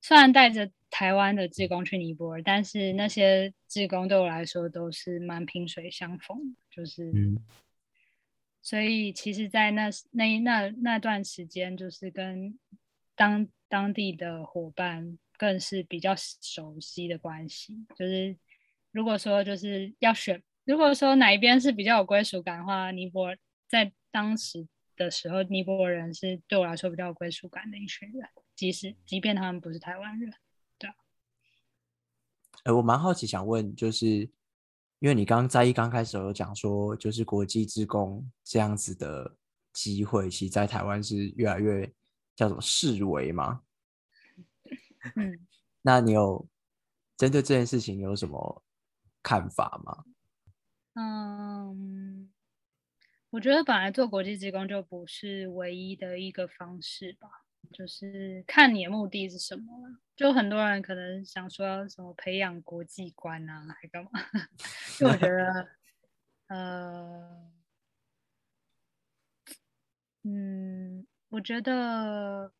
[0.00, 7.36] 虽然带着台湾的志工去尼泊尔，但是那些志工对我来说都是蛮萍水相逢，就是，嗯
[8.62, 12.58] 所以其实，在那那那那段时间，就是跟
[13.14, 17.76] 当当地的伙伴更是比较熟悉的关系。
[17.94, 18.34] 就是
[18.90, 30.32] 如果说就是要选，如果说哪一边是比较有归属感的话，尼泊尔在当时的时候，尼泊尔人是对我来说比较有归属感的一群人，即使即便他们不是台湾人。
[32.66, 34.06] 呃，我蛮好奇，想问，就是
[34.98, 39.36] 因为你刚在一刚开始有讲说，就是国际职工这样子的
[39.72, 41.88] 机会，其实在台湾是越来越
[42.34, 43.62] 叫什么视为嘛？
[45.14, 45.46] 嗯。
[45.80, 46.44] 那你有
[47.16, 48.64] 针对这件事情有什么
[49.22, 50.04] 看法吗？
[50.94, 52.28] 嗯，
[53.30, 57.28] 我觉得本来做国际职工就不是唯一的一个方式吧，
[57.72, 60.00] 就是看你的目的是什么了。
[60.16, 64.10] 就很多人可能想说要什么培养国际观啊，还干嘛？
[64.98, 65.68] 就我觉 得，
[66.48, 67.52] 呃，
[70.22, 72.50] 嗯，我觉得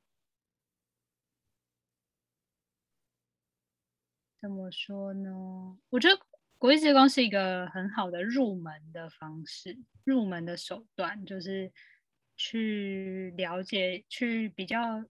[4.41, 5.79] 怎么说呢？
[5.89, 6.21] 我觉得
[6.59, 11.73] 国际职工是一个很好的入门的方式，入门的手段，就是
[12.37, 15.03] 去了解，去比较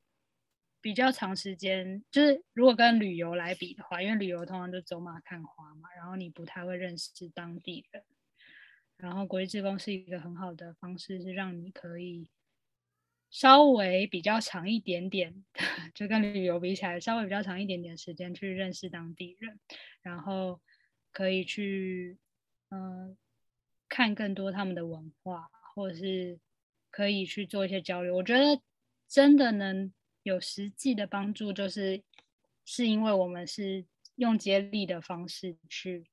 [0.86, 8.04] 比较长时间，就是如果跟旅游来比的话，因为旅游通常就走马看花嘛，然后你不太会认识当地人，
[8.96, 12.30] 然后国际职工是一个很好的方式，是让你可以
[13.32, 15.44] 稍微比较长一点点，
[15.92, 19.58] 就跟旅游比起来，稍微比较长一点点时间去认识当地人，
[20.02, 20.60] 然后
[21.10, 22.16] 可以去
[22.68, 23.16] 嗯、
[23.88, 26.38] 看更多他们的文化，或者是
[26.92, 28.14] 可以去做一些交流。
[28.14, 28.62] 我觉得
[29.08, 29.92] 真的能
[30.26, 32.02] 有实际的帮助，就是
[32.64, 33.86] 是因为我们是
[34.16, 36.10] 用接力的方式去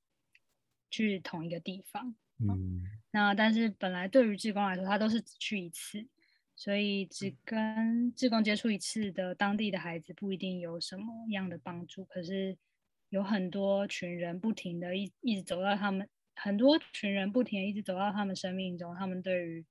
[0.91, 2.15] 去同一个地方。
[2.38, 6.08] 嗯那但是本来对于志工来说，他都是只去一次，
[6.56, 12.06] 所以只跟志工接触一次的当地的孩子不一定有什么样的帮助。
[12.06, 12.56] 可是
[13.10, 19.66] 有很多群人不停的一一直走到他们，很多群人不停的一直走到他们生命中，他们对于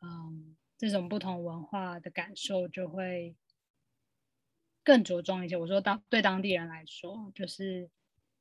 [0.00, 3.34] 嗯这种不同文化的感受就会
[4.84, 5.56] 更着重一些。
[5.56, 7.90] 我说当对当地人来说，就是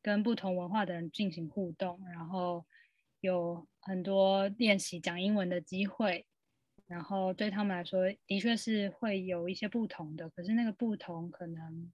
[0.02, 2.66] 跟不同文化的人进行互动，然后
[3.20, 6.26] 有很多练习讲英文的机会，
[6.88, 11.92] 然后对他们来说，的确是会有一些不同的，可是那个不同可能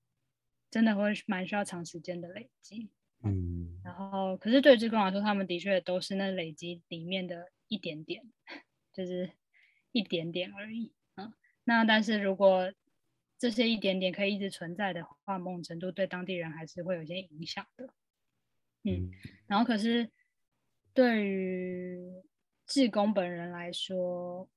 [0.69, 2.89] 真的会蛮需要长时间的累积。
[3.25, 8.23] 嗯然后，可是对志工来说，他们的确都是那累积里面的一点点，
[8.93, 9.31] 就是
[9.91, 10.93] 一点点而已。
[11.15, 11.33] 嗯，
[11.63, 12.71] 那但是如果
[13.37, 17.93] 这些一点点可以一直存在的话，某种程度对当地人还是会有一些影响的。
[18.83, 19.11] 嗯，
[19.47, 20.09] 然后可是
[20.93, 21.99] 对于
[22.65, 24.49] 志工本人来说，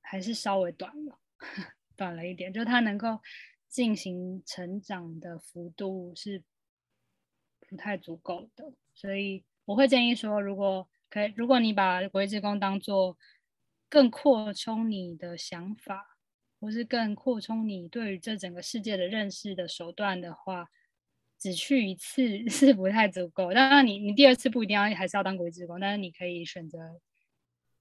[0.00, 1.18] 还是稍微短了，
[1.96, 3.20] 短了一点，就他能够
[3.68, 6.42] 进行成长的幅度是
[7.68, 13.16] 不太足够的，所以我会建议说，如果可以，如果你把国际职工当做
[13.88, 16.09] 更扩充你的想法，
[16.60, 20.70] 或是更扩充你对于这整个世界的认识的手段的话，
[21.38, 23.52] 只去一次 是不太足够。
[23.54, 27.00] 当然，你你第二次不一定要还是要当国际职工，但是你可以选择，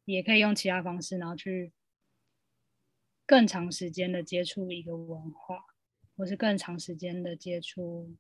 [0.06, 1.74] 也可以用其他方式，然后去
[3.26, 5.66] 更长时间的接触一个文化，
[6.16, 8.16] 或是更长时间的接触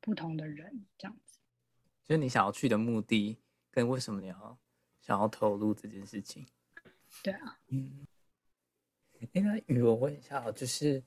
[0.00, 1.38] 不同的人，这样子。
[2.04, 3.38] 就是你想要去的目的，
[3.70, 4.58] 跟为什么你要
[5.00, 6.46] 想要投入这件事情。
[7.22, 8.06] 对啊，嗯。
[9.20, 11.02] 哎，那语文问一下，就是，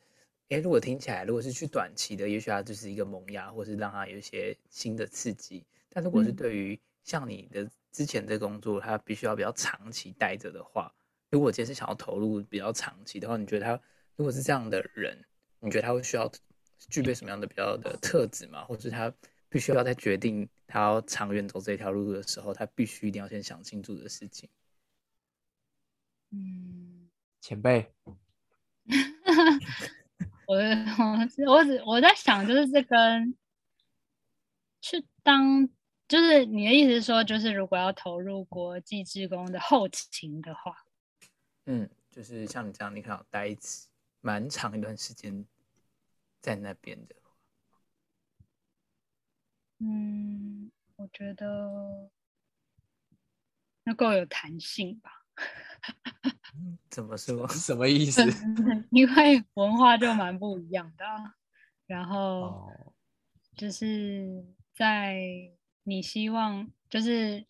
[0.50, 5.66] 哎，如果听起来，如果是去短期的，也许它就是一个萌芽，或是让它有一些新的刺激。
[5.90, 10.94] 但如果是对于像你的之前的工作，它必须要比较长期待着的话，
[11.30, 13.82] 如果今天是想要投入比较长期的话，你觉得他
[14.16, 15.24] 如果是这样的人，
[15.60, 16.32] 你觉得他会需要
[16.90, 18.66] 具备什么样的比较的特质吗？
[18.66, 19.14] 或是他
[19.50, 24.50] 必须要在决定他要长远走这条路的时候，他必须一定要先想清楚的事情？
[26.32, 26.87] 嗯。
[27.48, 27.94] 前辈，
[30.48, 33.38] 我我我只我在想，就是这跟
[34.82, 35.70] 去当，
[36.10, 40.76] 就是你的意思是说，就是如果要投入国际职工的后勤的话，
[41.68, 43.88] 嗯，就是像你这样，你可能待一次
[44.20, 45.46] 蛮长一段时间
[46.42, 47.16] 在那边的，
[49.80, 52.12] 嗯，我觉得
[53.86, 55.24] 要够有弹性吧。
[56.90, 57.48] 怎么说？
[57.54, 58.22] 什么意思？
[58.92, 61.06] 因为文化就蛮不一样的，
[61.86, 62.72] 然后
[63.56, 65.16] 就是在
[65.84, 67.46] 你希望，就是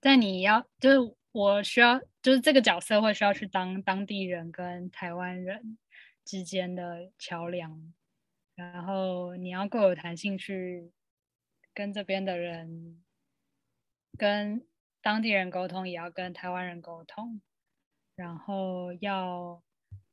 [0.00, 5.78] 在你要，就是我需要，就是这个角色会需要去当当地人跟台湾人
[6.24, 7.92] 之间的桥梁，
[8.54, 10.92] 然后你要够有弹性去
[11.72, 13.02] 跟这边的人、
[14.18, 14.66] 跟
[15.02, 17.40] 当地人沟通，也要跟台湾人沟通。
[18.14, 19.62] 然后要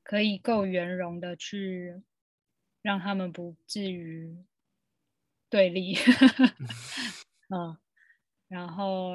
[0.04, 2.04] 可以够圆融的去
[2.84, 4.46] 让他们不至于
[5.50, 5.96] 对立，
[7.50, 7.76] 嗯，
[8.48, 9.14] 然后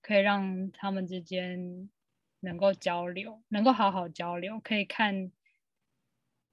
[0.00, 1.90] 可以让他们之间
[2.38, 5.32] 能够交流，能够好好交流，可以看，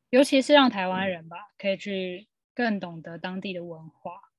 [0.09, 4.31] 尤其是让台湾人吧，可以去更懂得当地的文化。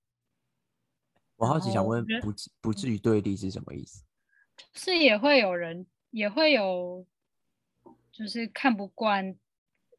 [1.37, 4.05] 我好奇想问，不不至于对立是什么意思？
[4.73, 7.07] 是也会有人也会有。
[8.11, 9.37] 就是看不惯，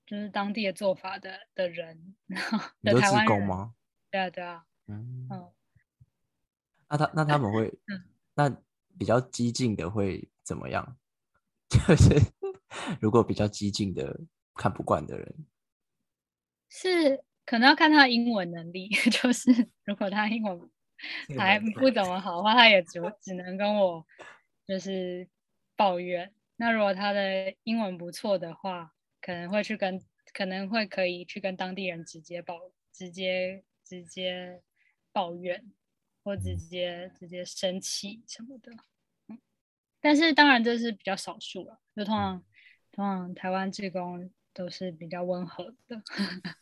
[0.05, 2.18] 就是当地的做法的的人，
[2.84, 3.74] 的台湾人吗？
[4.12, 5.49] 对啊，对啊，嗯嗯。
[6.89, 7.80] 那他那他们会，
[8.36, 8.49] 那
[8.97, 10.97] 比较激进的会怎么样？
[11.70, 12.14] 就是
[12.99, 14.20] 如果比较激进的
[14.55, 15.45] 看不惯的人，
[16.68, 18.89] 是可能要看他的英文能力。
[19.10, 19.49] 就是
[19.86, 20.70] 如果他英文
[21.38, 24.05] 还不怎么好的话，他也只只能跟我
[24.70, 25.28] 就是
[25.76, 26.32] 抱怨。
[26.57, 29.99] 那如果他的英文不错的话，可能会去跟，
[30.32, 34.61] 可能会可以去跟当地人直接抱，直接直接
[35.11, 35.72] 抱怨，
[36.24, 38.72] 或直接直接生气什么的。
[39.30, 39.39] 嗯，
[39.99, 42.45] 但是当然这是比较少数了，就通常
[42.91, 46.03] 通常台湾职工都是比较温和的。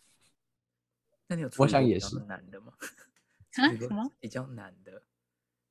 [1.27, 2.71] 那你有我想也是难的吗？
[3.57, 3.75] 啊？
[3.75, 5.03] 什么比较难的？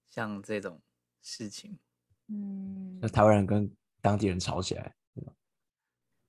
[0.06, 0.82] 像这种
[1.22, 1.78] 事情，
[2.28, 3.70] 嗯，那台湾人跟。
[4.02, 4.94] 当地人吵起来，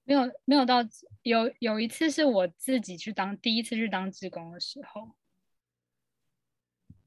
[0.04, 0.78] 没有没有到
[1.22, 5.12] 有有一次是我自己去当第一次去当志工的时候，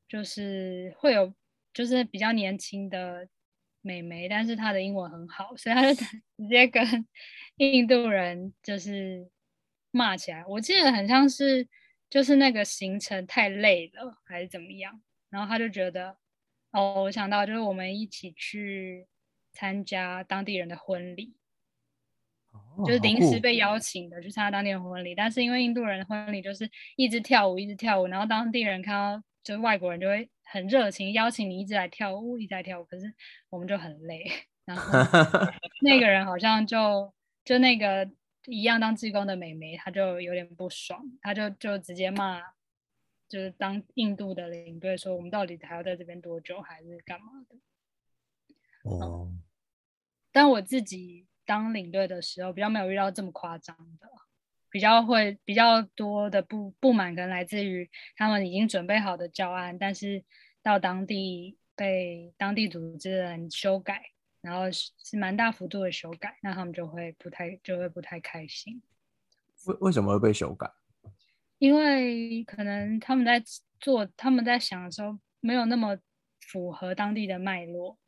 [0.06, 1.34] 就是会有
[1.74, 3.28] 就是比较年轻的
[3.80, 5.94] 美眉，但是她的英文很好，所以她就
[6.38, 7.04] 直接跟
[7.56, 9.28] 印度人就是
[9.90, 10.46] 骂起来。
[10.46, 11.66] 我记得很像是
[12.08, 16.16] 就是那个行程太累了还是怎么样，然后她就觉得
[16.72, 19.06] 哦，我想到就是我们一起去。
[19.52, 21.34] 参加当地人的婚礼，
[22.86, 25.12] 就是临时被邀请的去参加当地人婚礼。
[25.12, 32.84] 但是因为印度人的婚礼就是一直跳舞，一直跳舞，然后当地人看到就是外国人就会很热情邀请你一直来跳舞，一直来跳舞。
[32.84, 33.12] 可是
[33.50, 34.24] 我们就很累，
[34.64, 34.98] 然后
[35.82, 37.12] 那个人好像就
[37.44, 38.08] 就那个
[38.46, 42.40] 一样当志工的美眉，她就有点不爽，她就就直接骂，
[43.30, 47.56] 就是当印度的领队说我们到底还要在这边多久，还是干嘛的？
[48.82, 49.32] 哦，
[50.32, 54.08] 但我自己当领队的时候，比较没有遇到这么夸张的，
[54.68, 60.24] 比较会比较多的不不满，可能来自于他们已经准备好的教案，但是
[60.62, 68.82] 到当地被当地组织人修改，然后是是蛮大幅度的修改，那他们就会不太就会不太开心。
[69.66, 70.70] 为为什么会被修改？
[71.60, 73.42] 因为可能他们在
[73.78, 75.98] 做，他们在想的时候没有那么
[76.40, 77.98] 符合当地的脉络，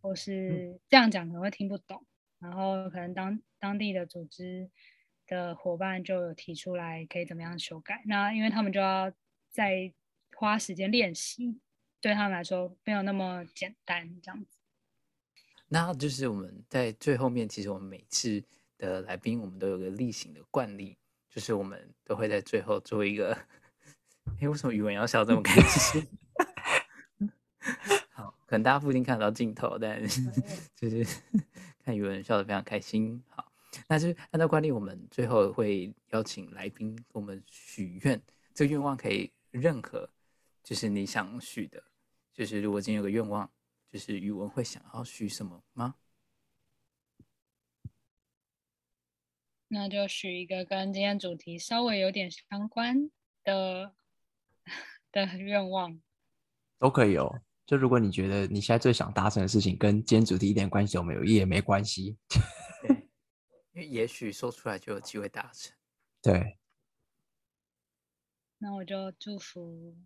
[0.00, 2.02] 或是这样讲可能会听不懂，
[2.38, 4.70] 然后可能当当地的组织
[5.26, 9.12] 的伙伴就有提出来可以怎么样修改，那因为他们就要
[9.50, 9.92] 再
[10.34, 11.60] 花时间练习，
[12.00, 14.58] 对他们来说没有那么简单这样子。
[15.68, 18.42] 那就是我们在最后面，其实我们每次
[18.78, 20.96] 的来宾，我们都有个例行的惯例，
[21.36, 23.36] 就是我们都会在最后做一个。
[24.40, 26.02] 哎，为什么语文要笑这么开心？
[28.08, 30.00] 好，可能大家不一定看得到镜头，但
[30.74, 31.06] 就是
[31.84, 33.22] 看语文笑得非常开心。
[33.28, 33.52] 好，
[33.86, 38.18] 那就按照惯例，我们最后会邀请来宾我们许愿，
[38.54, 40.08] 这个愿望可以任何，
[40.64, 41.84] 就是你想许的，
[42.32, 43.46] 就是如果今天有个愿望。
[43.88, 45.94] 就是语文会想要许什么吗？
[49.68, 53.10] 那就许一个跟今天主题稍微有点相关
[53.42, 53.94] 的
[55.10, 56.00] 的愿望，
[56.78, 57.42] 都可以哦。
[57.66, 62.16] 就如果你觉得你现在最想达成的事情跟今天主题一点关系都没有，也没关系。
[62.82, 63.08] 对，
[63.72, 65.76] 因为也许说出来就有机会达成。
[66.22, 66.58] 对。
[68.58, 69.96] 那我就祝福。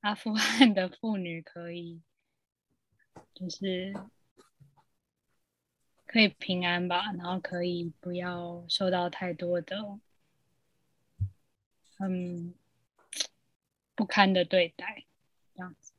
[0.00, 2.00] 阿富汗的妇女可以，
[3.34, 3.92] 就是
[6.08, 9.76] 可以平安吧，然后可以不要受到太多的
[12.00, 12.54] 嗯
[13.94, 15.04] 不堪的对待，
[15.54, 15.92] 这样子。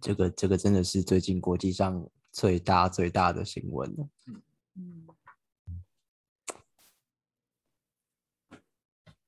[0.00, 4.08] 这个这个真的是最近国际上最大最大的新闻了。
[4.74, 5.06] 嗯。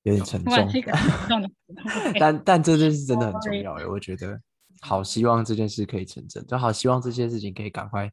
[0.04, 0.52] 有点沉重
[2.20, 4.38] 但但这件事真的很重要哎，我觉得
[4.80, 8.12] 好希望这件事可以成真，就好希望这件事情可以赶快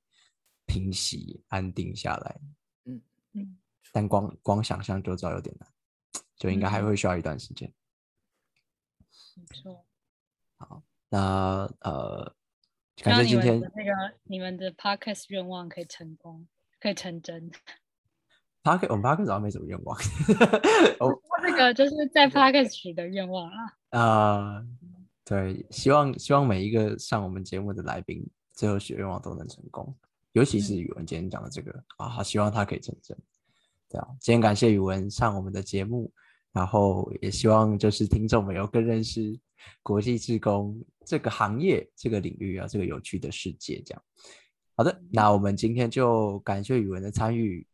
[0.72, 2.40] 平息、安定下来。
[2.86, 3.02] 嗯
[3.34, 3.58] 嗯，
[3.92, 5.68] 但光光想象就知道有点难，
[6.38, 7.70] 就应该还会需要一段时间。
[9.36, 9.86] 没错。
[10.56, 12.34] 好，那呃，
[13.04, 13.92] 感谢今天那个
[14.24, 16.48] 你们的 podcast 愿望可以成功，
[16.80, 17.50] 可以成真。
[18.64, 19.98] p a r k 我们 p a r k 好像没什么愿望。
[21.00, 23.58] 我那个就是在 p a r k 许的愿望啊。
[24.00, 24.66] 啊，
[25.26, 29.94] 对，希望希望每一个上我们节目的来宾，最后许愿望都能成功。
[30.34, 33.18] 尤其是宇文今天讲的这个啊，好希望他可以成真。
[33.90, 36.12] 对啊，今天感谢宇文上我们的节目，
[36.54, 39.38] 然后也希望就是听众们有更认识
[39.84, 43.82] 国际志工这个行业、这个领域啊，这个有趣的世界。
[43.86, 44.02] 这样，
[44.76, 47.68] 好的，那我们今天就感谢宇文的参与。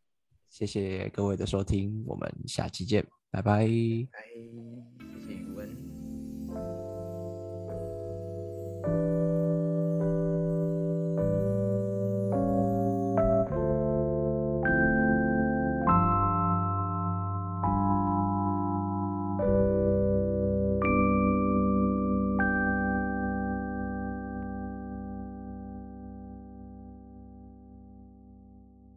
[0.50, 3.68] 谢谢各位的收听，我们下期见，拜拜。
[3.68, 5.70] 拜，谢谢宇文。